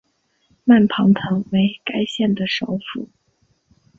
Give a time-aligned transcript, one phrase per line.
[0.63, 3.07] 曼庞滕为该县的首府。